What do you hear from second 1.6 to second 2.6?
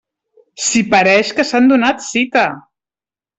donat cita!